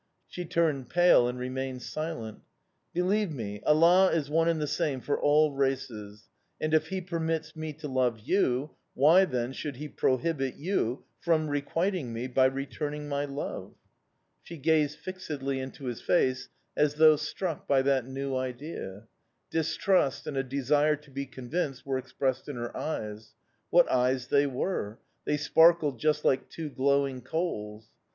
"She 0.27 0.45
turned 0.45 0.89
pale 0.89 1.27
and 1.27 1.37
remained 1.37 1.83
silent. 1.83 2.39
"'Believe 2.91 3.31
me, 3.31 3.61
Allah 3.67 4.07
is 4.11 4.31
one 4.31 4.47
and 4.47 4.59
the 4.59 4.65
same 4.65 4.99
for 4.99 5.21
all 5.21 5.51
races; 5.51 6.27
and, 6.59 6.73
if 6.73 6.87
he 6.87 7.01
permits 7.01 7.55
me 7.55 7.71
to 7.73 7.87
love 7.87 8.19
you, 8.19 8.71
why, 8.95 9.25
then, 9.25 9.53
should 9.53 9.75
he 9.75 9.87
prohibit 9.87 10.55
you 10.55 11.03
from 11.19 11.47
requiting 11.49 12.11
me 12.11 12.25
by 12.25 12.45
returning 12.45 13.07
my 13.09 13.25
love?' 13.25 13.75
"She 14.41 14.57
gazed 14.57 14.97
fixedly 14.97 15.59
into 15.59 15.85
his 15.85 16.01
face, 16.01 16.49
as 16.75 16.95
though 16.95 17.15
struck 17.15 17.67
by 17.67 17.83
that 17.83 18.07
new 18.07 18.35
idea. 18.35 19.05
Distrust 19.51 20.25
and 20.25 20.35
a 20.35 20.41
desire 20.41 20.95
to 20.95 21.11
be 21.11 21.27
convinced 21.27 21.85
were 21.85 21.99
expressed 21.99 22.49
in 22.49 22.55
her 22.55 22.75
eyes. 22.75 23.35
What 23.69 23.87
eyes 23.91 24.29
they 24.29 24.47
were! 24.47 24.97
They 25.25 25.37
sparkled 25.37 25.99
just 25.99 26.25
like 26.25 26.49
two 26.49 26.69
glowing 26.71 27.21
coals. 27.21 27.89